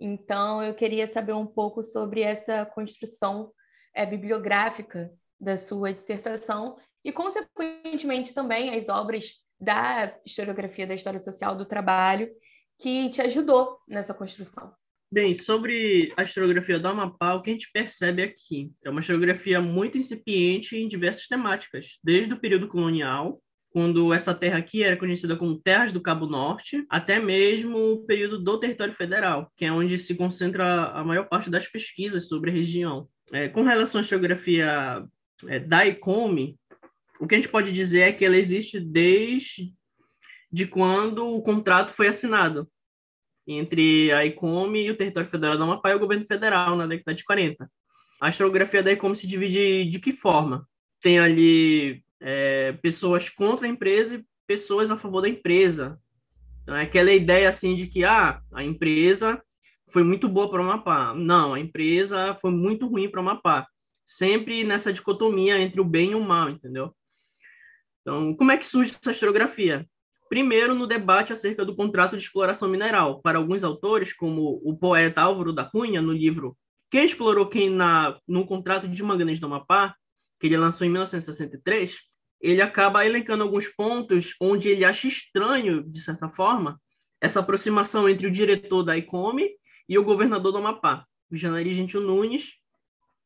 [0.00, 3.52] Então, eu queria saber um pouco sobre essa construção
[3.94, 11.56] é, bibliográfica da sua dissertação e, consequentemente, também as obras da historiografia da história social
[11.56, 12.28] do trabalho
[12.78, 14.72] que te ajudou nessa construção.
[15.10, 19.60] Bem, sobre a historiografia do Amapá, o que a gente percebe aqui é uma historiografia
[19.60, 25.36] muito incipiente em diversas temáticas, desde o período colonial, quando essa terra aqui era conhecida
[25.36, 29.98] como Terras do Cabo Norte, até mesmo o período do Território Federal, que é onde
[29.98, 33.08] se concentra a maior parte das pesquisas sobre a região.
[33.32, 35.04] É, com relação à historiografia
[35.48, 36.56] é, da ICOME,
[37.20, 39.72] o que a gente pode dizer é que ela existe desde
[40.50, 42.68] de quando o contrato foi assinado
[43.46, 47.14] entre a ICOM e o Território Federal do Amapá e o governo federal na década
[47.14, 47.70] de 40.
[48.20, 50.66] A historiografia da ICOM se divide de que forma?
[51.02, 55.98] Tem ali é, pessoas contra a empresa e pessoas a favor da empresa.
[56.62, 59.42] Então, é aquela ideia assim de que ah, a empresa
[59.90, 61.14] foi muito boa para o Amapá.
[61.14, 63.66] Não, a empresa foi muito ruim para o Amapá.
[64.06, 66.94] Sempre nessa dicotomia entre o bem e o mal, entendeu?
[68.04, 69.88] Então, como é que surge essa historiografia?
[70.28, 73.22] Primeiro, no debate acerca do contrato de exploração mineral.
[73.22, 76.54] Para alguns autores, como o poeta Álvaro da Cunha, no livro
[76.90, 79.94] Quem Explorou Quem na, no Contrato de Manganês do Amapá,
[80.38, 81.96] que ele lançou em 1963,
[82.42, 86.78] ele acaba elencando alguns pontos onde ele acha estranho, de certa forma,
[87.22, 89.48] essa aproximação entre o diretor da ICOME
[89.88, 92.52] e o governador do Amapá, o Janari Gentil Nunes,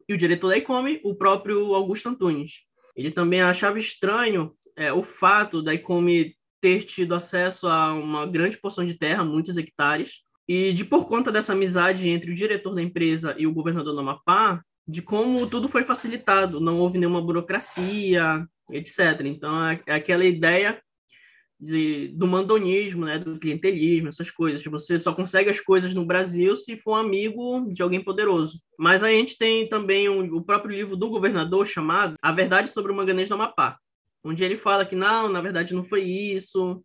[0.09, 2.69] e o diretor da ICOME, o próprio Augusto Antunes.
[2.99, 8.59] Ele também achava estranho é, o fato da ICOME ter tido acesso a uma grande
[8.59, 12.83] porção de terra, muitos hectares, e de por conta dessa amizade entre o diretor da
[12.83, 18.47] empresa e o governador do Amapá, de como tudo foi facilitado, não houve nenhuma burocracia,
[18.71, 19.21] etc.
[19.25, 20.81] Então, é, é aquela ideia
[21.61, 24.65] de, do mandonismo, né, do clientelismo, essas coisas.
[24.65, 28.61] Você só consegue as coisas no Brasil se for amigo de alguém poderoso.
[28.79, 32.93] Mas a gente tem também um, o próprio livro do governador chamado A Verdade sobre
[32.93, 33.77] o Manganês do Amapá,
[34.25, 36.83] onde ele fala que não, na verdade não foi isso,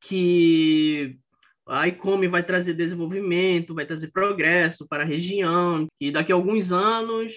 [0.00, 1.18] que
[1.66, 6.72] a ICOME vai trazer desenvolvimento, vai trazer progresso para a região, e daqui a alguns
[6.72, 7.34] anos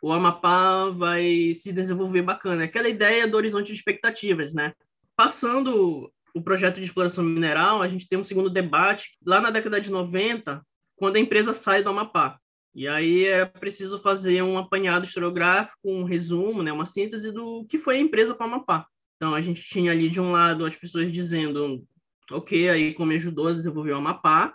[0.00, 2.64] o Amapá vai se desenvolver bacana.
[2.64, 4.72] Aquela ideia do horizonte de expectativas, né?
[5.16, 9.80] Passando o projeto de exploração mineral, a gente tem um segundo debate lá na década
[9.80, 10.60] de 90,
[10.96, 12.38] quando a empresa sai do Amapá.
[12.74, 17.78] E aí é preciso fazer um apanhado historiográfico, um resumo, né, uma síntese do que
[17.78, 18.86] foi a empresa para o Amapá.
[19.16, 21.84] Então, a gente tinha ali, de um lado, as pessoas dizendo,
[22.30, 24.54] ok, aí como ajudou a desenvolver o Amapá,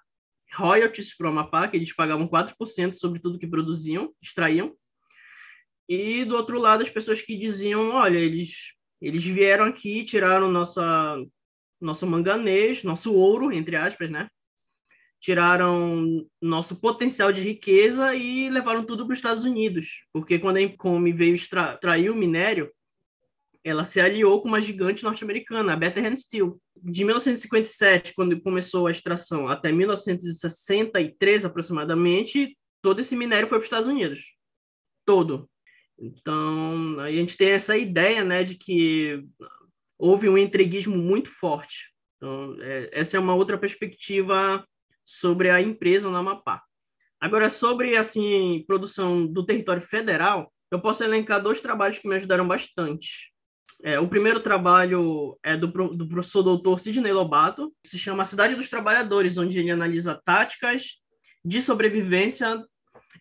[0.53, 4.75] royalties para o Amapá, que eles pagavam 4% sobre tudo que produziam, extraíam.
[5.87, 11.15] E, do outro lado, as pessoas que diziam, olha, eles, eles vieram aqui, tiraram nossa,
[11.79, 14.27] nosso manganês, nosso ouro, entre aspas, né?
[15.19, 20.61] Tiraram nosso potencial de riqueza e levaram tudo para os Estados Unidos, porque quando a
[20.61, 22.71] Income veio extrair o minério,
[23.63, 26.57] ela se aliou com uma gigante norte-americana, a Bethlehem Steel.
[26.75, 33.65] De 1957, quando começou a extração, até 1963 aproximadamente, todo esse minério foi para os
[33.65, 34.35] Estados Unidos.
[35.05, 35.49] Todo.
[35.99, 39.25] Então, a gente tem essa ideia né, de que
[39.97, 41.91] houve um entreguismo muito forte.
[42.15, 44.65] Então, é, essa é uma outra perspectiva
[45.07, 46.61] sobre a empresa no Amapá.
[47.19, 52.45] Agora, sobre assim produção do território federal, eu posso elencar dois trabalhos que me ajudaram
[52.45, 53.31] bastante.
[53.83, 58.69] É, o primeiro trabalho é do, do professor doutor Sidney Lobato, se chama Cidade dos
[58.69, 60.97] Trabalhadores, onde ele analisa táticas
[61.45, 62.61] de sobrevivência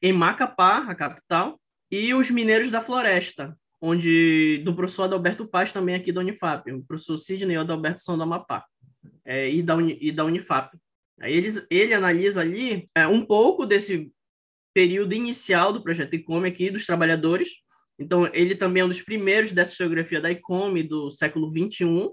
[0.03, 5.95] em Macapá, a capital, e os mineiros da floresta, onde do professor Adalberto Paz, também
[5.95, 8.65] aqui da Unifap, o professor Sidney Adalberto São do Amapá,
[9.25, 10.77] é, e, da e da Unifap.
[11.21, 14.13] Aí eles, ele analisa ali é, um pouco desse
[14.75, 17.49] período inicial do projeto ICOME aqui, dos trabalhadores.
[17.99, 22.11] Então, ele também é um dos primeiros dessa geografia da ICOME do século 21,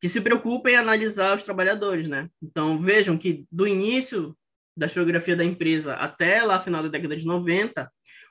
[0.00, 2.28] que se preocupa em analisar os trabalhadores, né?
[2.40, 4.36] Então, vejam que do início
[4.76, 7.90] da geografia da empresa até lá final da década de 90,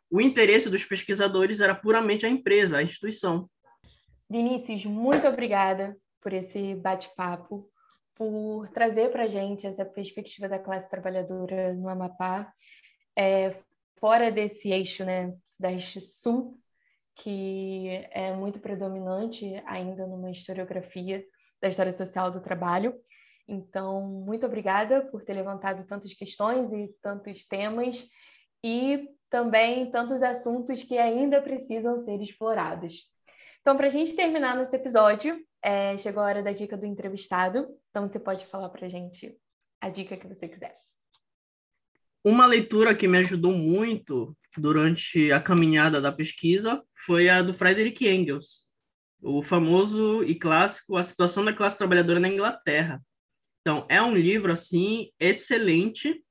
[0.09, 3.49] o interesse dos pesquisadores era puramente a empresa, a instituição.
[4.29, 7.69] Vinícius, muito obrigada por esse bate-papo
[8.19, 12.51] por trazer para a gente essa perspectiva da classe trabalhadora no Amapá,
[13.17, 13.55] é,
[13.97, 16.59] fora desse eixo, né, Sudeste-Sul,
[17.15, 21.23] que é muito predominante ainda numa historiografia
[21.61, 22.93] da história social do trabalho.
[23.47, 28.09] Então, muito obrigada por ter levantado tantas questões e tantos temas
[28.61, 33.09] e também tantos assuntos que ainda precisam ser explorados.
[33.61, 37.67] Então, para a gente terminar nesse episódio, é, chegou a hora da dica do entrevistado.
[37.89, 39.37] Então, você pode falar para gente
[39.81, 40.73] a dica que você quiser.
[42.23, 48.07] Uma leitura que me ajudou muito durante a caminhada da pesquisa foi a do Frederick
[48.07, 48.69] Engels,
[49.21, 53.01] o famoso e clássico A Situação da Classe Trabalhadora na Inglaterra.
[53.61, 56.23] Então, é um livro, assim, excelente.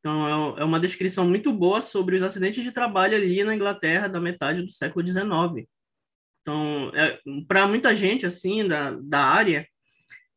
[0.00, 4.08] Então, é, é uma descrição muito boa sobre os acidentes de trabalho ali na Inglaterra
[4.08, 5.66] da metade do século XIX.
[6.44, 7.18] Então, é,
[7.48, 9.66] para muita gente assim da, da área,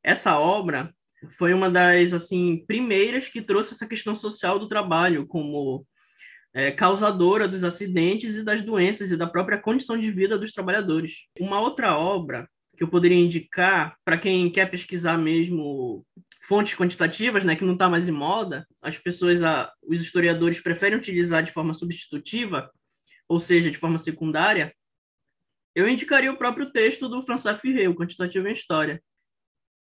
[0.01, 0.93] essa obra
[1.37, 5.85] foi uma das assim primeiras que trouxe essa questão social do trabalho, como
[6.53, 11.27] é, causadora dos acidentes e das doenças e da própria condição de vida dos trabalhadores.
[11.37, 12.47] Uma outra obra
[12.77, 16.05] que eu poderia indicar para quem quer pesquisar mesmo
[16.47, 20.97] fontes quantitativas, né, que não está mais em moda, as pessoas, a, os historiadores preferem
[20.97, 22.71] utilizar de forma substitutiva,
[23.27, 24.73] ou seja, de forma secundária,
[25.77, 28.99] eu indicaria o próprio texto do François Ferré, o Quantitativo em História.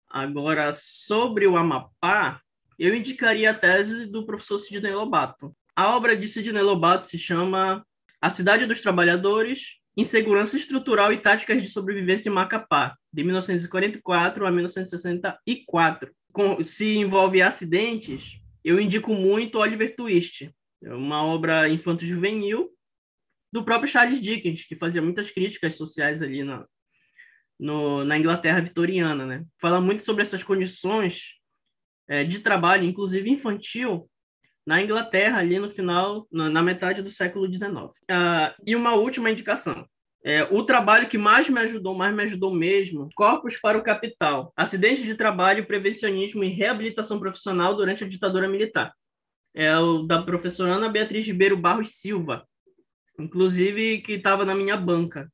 [0.10, 2.42] Agora, sobre o Amapá,
[2.78, 5.56] eu indicaria a tese do professor Sidney Lobato.
[5.74, 7.82] A obra de Sidney Lobato se chama
[8.22, 14.52] A Cidade dos Trabalhadores, Insegurança Estrutural e Táticas de Sobrevivência em Macapá, de 1944 a
[14.52, 20.52] 1964 com, se envolve acidentes, eu indico muito Oliver Twist,
[20.84, 22.75] é uma obra infanto-juvenil
[23.56, 26.66] do próprio Charles Dickens, que fazia muitas críticas sociais ali na,
[27.58, 29.46] no, na Inglaterra vitoriana, né?
[29.62, 31.36] Fala muito sobre essas condições
[32.06, 34.10] é, de trabalho, inclusive infantil,
[34.68, 37.94] na Inglaterra ali no final, na, na metade do século XIX.
[38.12, 39.88] Ah, e uma última indicação.
[40.22, 44.52] É, o trabalho que mais me ajudou, mais me ajudou mesmo, Corpos para o Capital,
[44.58, 48.94] Acidentes de Trabalho, Prevencionismo e Reabilitação Profissional durante a ditadura militar.
[49.54, 52.46] É o da professora Ana Beatriz Ribeiro Barros Silva,
[53.20, 55.32] inclusive que estava na minha banca.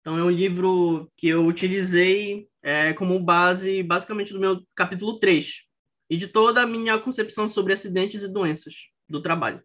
[0.00, 5.62] Então é um livro que eu utilizei é, como base, basicamente, do meu capítulo 3,
[6.10, 8.74] e de toda a minha concepção sobre acidentes e doenças
[9.08, 9.62] do trabalho.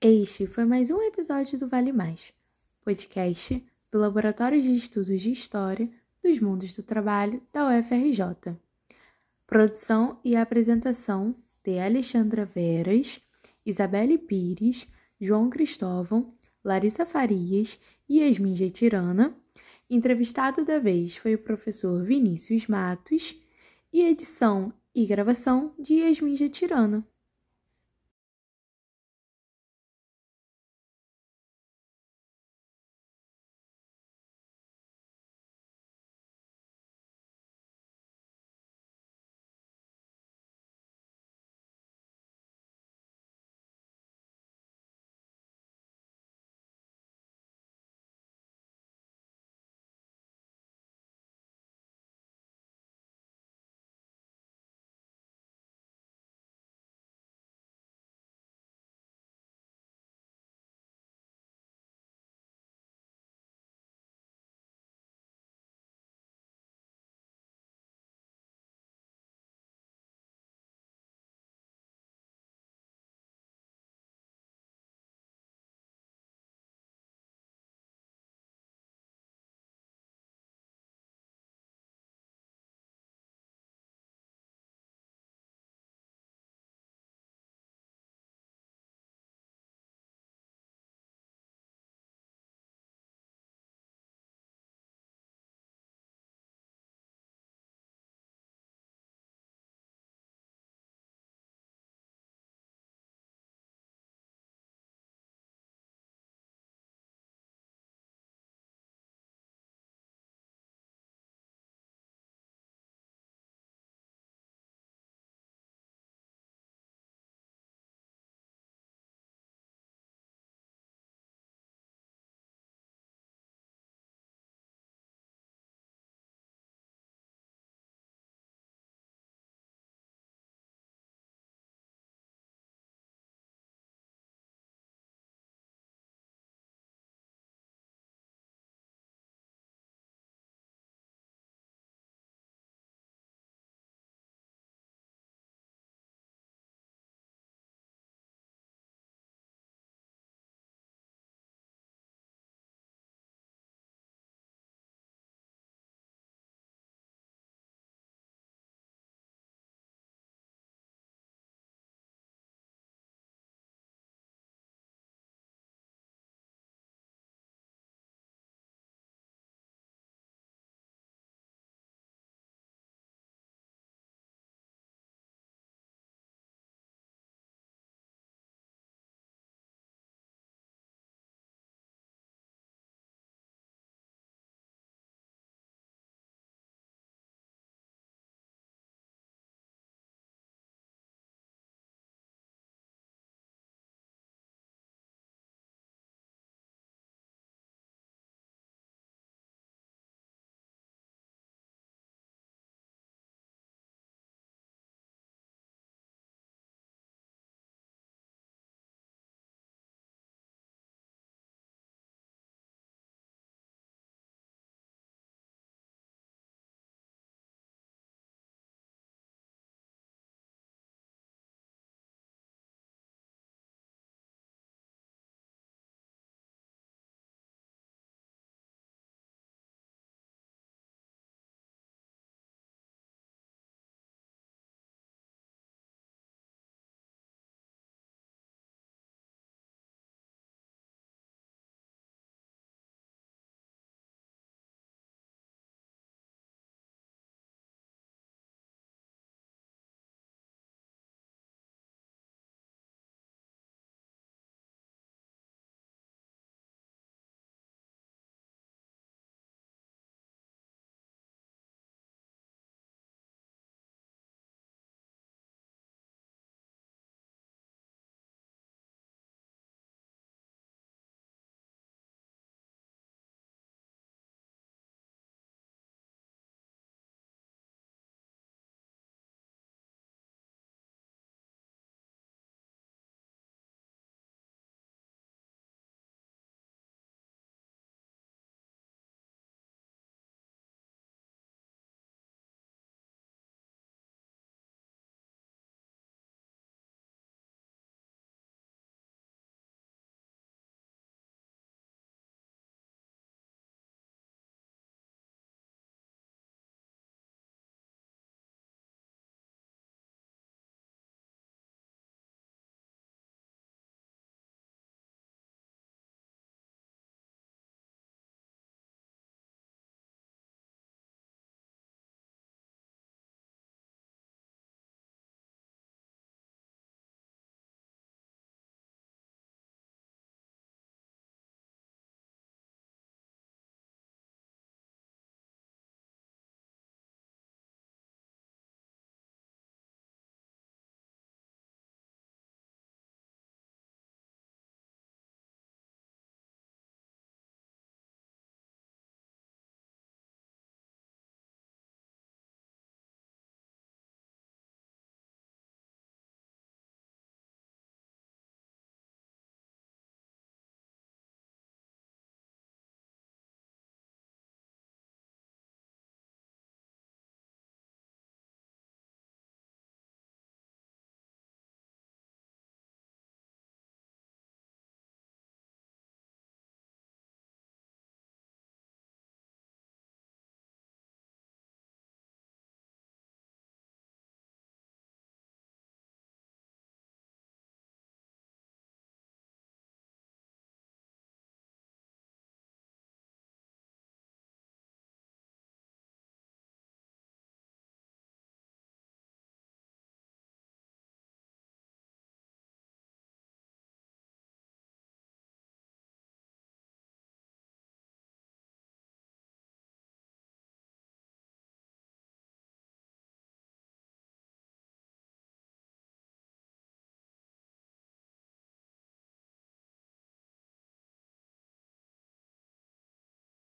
[0.00, 2.32] Este foi mais um episódio do Vale Mais,
[2.84, 5.90] podcast do Laboratório de Estudos de História
[6.22, 8.56] dos Mundos do Trabalho da UFRJ.
[9.46, 13.20] Produção e apresentação de Alexandra Veras,
[13.66, 14.86] Isabelle Pires,
[15.20, 16.32] João Cristóvão,
[16.64, 19.34] Larissa Farias e Yasmin Getirana.
[19.88, 23.34] Entrevistado da vez foi o professor Vinícius Matos
[23.92, 27.06] e edição e gravação de Yasmin Getirana.